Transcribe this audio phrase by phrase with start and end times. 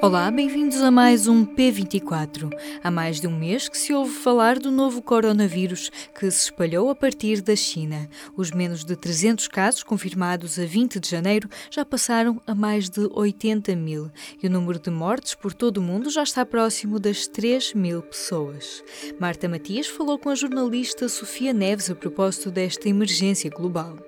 [0.00, 2.48] Olá, bem-vindos a mais um P24.
[2.84, 6.88] Há mais de um mês que se ouve falar do novo coronavírus que se espalhou
[6.88, 8.08] a partir da China.
[8.36, 13.08] Os menos de 300 casos confirmados a 20 de janeiro já passaram a mais de
[13.12, 14.08] 80 mil
[14.40, 18.00] e o número de mortes por todo o mundo já está próximo das 3 mil
[18.00, 18.84] pessoas.
[19.18, 23.98] Marta Matias falou com a jornalista Sofia Neves a propósito desta emergência global.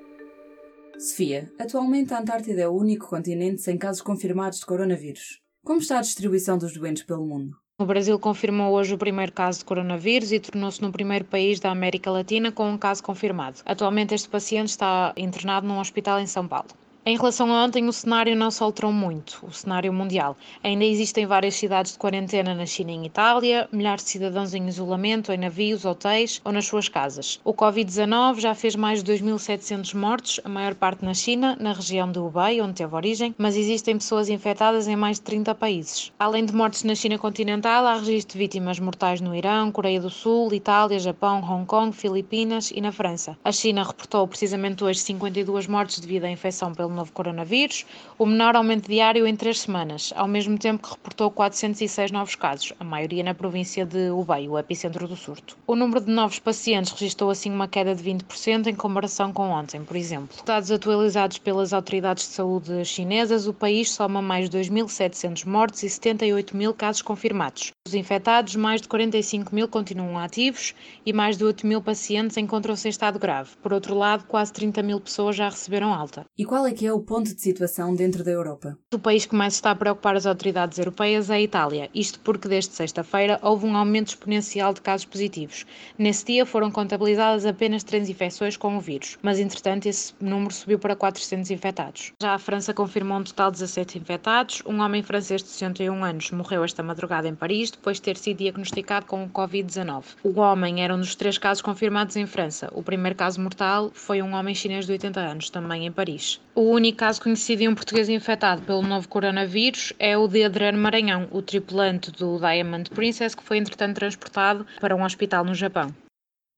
[0.96, 5.40] Sofia, atualmente a Antártida é o único continente sem casos confirmados de coronavírus.
[5.70, 7.56] Como está a distribuição dos doentes pelo mundo?
[7.78, 11.70] O Brasil confirmou hoje o primeiro caso de coronavírus e tornou-se no primeiro país da
[11.70, 13.60] América Latina com um caso confirmado.
[13.64, 16.70] Atualmente, este paciente está internado num hospital em São Paulo.
[17.06, 20.36] Em relação a ontem, o cenário não se alterou muito, o cenário mundial.
[20.62, 24.68] Ainda existem várias cidades de quarentena na China e em Itália, milhares de cidadãos em
[24.68, 27.40] isolamento em navios, hotéis ou nas suas casas.
[27.42, 32.12] O Covid-19 já fez mais de 2.700 mortos, a maior parte na China, na região
[32.12, 36.12] de Hubei, onde teve origem, mas existem pessoas infectadas em mais de 30 países.
[36.18, 40.10] Além de mortes na China continental, há registro de vítimas mortais no Irão, Coreia do
[40.10, 43.38] Sul, Itália, Japão, Hong Kong, Filipinas e na França.
[43.42, 47.86] A China reportou precisamente hoje 52 mortes devido à infecção pelo novo coronavírus,
[48.18, 52.72] o menor aumento diário em três semanas, ao mesmo tempo que reportou 406 novos casos,
[52.78, 55.56] a maioria na província de Hubei, o epicentro do surto.
[55.66, 59.82] O número de novos pacientes registrou assim uma queda de 20% em comparação com ontem,
[59.82, 60.36] por exemplo.
[60.44, 65.90] Dados atualizados pelas autoridades de saúde chinesas, o país soma mais de 2.700 mortes e
[65.90, 67.72] 78 mil casos confirmados.
[67.86, 72.88] Os infectados, mais de 45 mil continuam ativos e mais de 8 mil pacientes encontram-se
[72.88, 73.50] em estado grave.
[73.62, 76.24] Por outro lado, quase 30 mil pessoas já receberam alta.
[76.38, 78.78] E qual é que é o ponto de situação dentro da Europa?
[78.94, 82.48] O país que mais está a preocupar as autoridades europeias é a Itália, isto porque
[82.48, 85.66] desde sexta-feira houve um aumento exponencial de casos positivos.
[85.98, 90.78] Nesse dia foram contabilizadas apenas três infecções com o vírus, mas entretanto esse número subiu
[90.78, 92.14] para 400 infectados.
[92.18, 94.62] Já a França confirmou um total de 17 infectados.
[94.64, 98.38] Um homem francês de 61 anos morreu esta madrugada em Paris depois de ter sido
[98.38, 100.02] diagnosticado com o Covid-19.
[100.24, 102.70] O homem era um dos três casos confirmados em França.
[102.72, 106.40] O primeiro caso mortal foi um homem chinês de 80 anos, também em Paris.
[106.54, 110.78] O único caso conhecido de um português infectado pelo novo coronavírus é o de Adriano
[110.78, 115.94] Maranhão, o tripulante do Diamond Princess, que foi entretanto transportado para um hospital no Japão.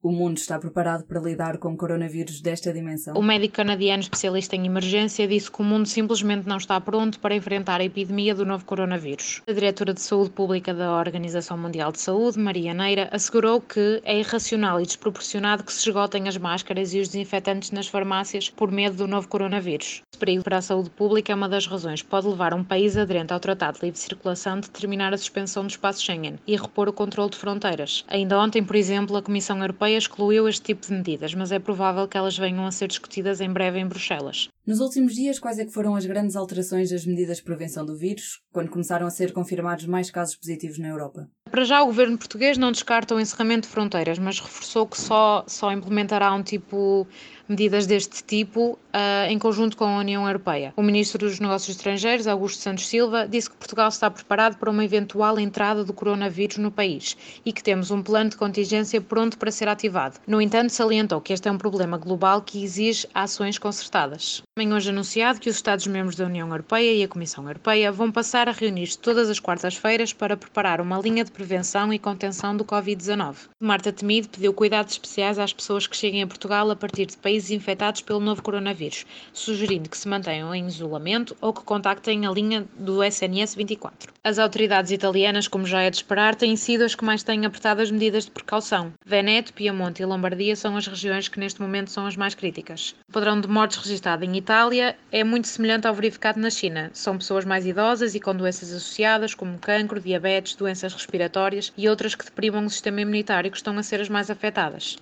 [0.05, 3.15] O mundo está preparado para lidar com coronavírus desta dimensão?
[3.15, 7.37] O médico canadiano especialista em emergência disse que o mundo simplesmente não está pronto para
[7.37, 9.43] enfrentar a epidemia do novo coronavírus.
[9.47, 14.19] A diretora de Saúde Pública da Organização Mundial de Saúde, Maria Neira, assegurou que é
[14.19, 18.97] irracional e desproporcionado que se esgotem as máscaras e os desinfetantes nas farmácias por medo
[18.97, 20.03] do novo coronavírus.
[20.13, 22.97] Esse perigo para a saúde pública é uma das razões que pode levar um país
[22.97, 26.89] aderente ao Tratado de Livre Circulação a determinar a suspensão do espaço Schengen e repor
[26.89, 28.05] o controle de fronteiras.
[28.09, 31.59] Ainda ontem, por exemplo, a Comissão Europeia Europeia excluiu este tipo de medidas, mas é
[31.59, 34.49] provável que elas venham a ser discutidas em breve em Bruxelas.
[34.65, 37.97] Nos últimos dias, quais é que foram as grandes alterações das medidas de prevenção do
[37.97, 41.29] vírus, quando começaram a ser confirmados mais casos positivos na Europa?
[41.51, 45.45] Para já, o governo português não descarta o encerramento de fronteiras, mas reforçou que só,
[45.49, 47.07] só implementará um tipo
[47.49, 50.73] medidas deste tipo uh, em conjunto com a União Europeia.
[50.77, 54.85] O ministro dos Negócios Estrangeiros, Augusto Santos Silva, disse que Portugal está preparado para uma
[54.85, 59.51] eventual entrada do coronavírus no país e que temos um plano de contingência pronto para
[59.51, 60.19] ser ativado.
[60.27, 64.43] No entanto, salientou que este é um problema global que exige ações concertadas.
[64.55, 68.51] Também hoje anunciado que os Estados-membros da União Europeia e a Comissão Europeia vão passar
[68.51, 73.49] a reunir-se todas as quartas-feiras para preparar uma linha de prevenção e contenção do Covid-19.
[73.59, 77.51] Marta Temido pediu cuidados especiais às pessoas que cheguem a Portugal a partir de países
[77.51, 82.67] infectados pelo novo coronavírus, sugerindo que se mantenham em isolamento ou que contactem a linha
[82.79, 84.13] do SNS 24.
[84.23, 87.81] As autoridades italianas, como já é de esperar, têm sido as que mais têm apertado
[87.81, 88.93] as medidas de precaução.
[89.05, 92.95] Veneto, Piemonte e Lombardia são as regiões que neste momento são as mais críticas.
[93.09, 96.91] O padrão de mortes registrado em Itália é muito semelhante ao verificado na China.
[96.93, 102.17] São pessoas mais idosas e com doenças associadas, como cancro, diabetes, doenças respiratórias e outras
[102.17, 104.97] que deprimam o sistema imunitário, que estão a ser as mais afetadas.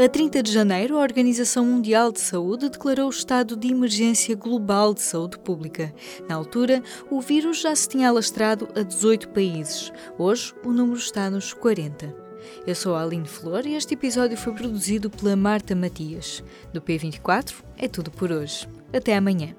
[0.00, 4.94] A 30 de janeiro, a Organização Mundial de Saúde declarou o estado de emergência global
[4.94, 5.92] de saúde pública.
[6.28, 6.80] Na altura,
[7.10, 9.90] o vírus já se tinha alastrado a 18 países.
[10.16, 12.27] Hoje, o número está nos 40.
[12.66, 16.42] Eu sou a Aline Flor e este episódio foi produzido pela Marta Matias.
[16.72, 18.68] Do P24 é tudo por hoje.
[18.92, 19.54] Até amanhã.